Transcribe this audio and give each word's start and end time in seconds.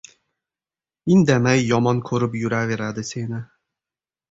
Indamay 1.17 1.61
yomon 1.67 2.01
koʻrib 2.09 2.41
yuraveradi 2.41 3.07
seni. 3.13 3.45